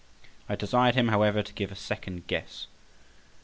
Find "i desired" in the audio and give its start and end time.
0.49-0.95